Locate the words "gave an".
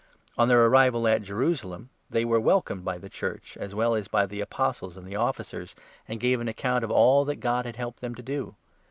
6.19-6.47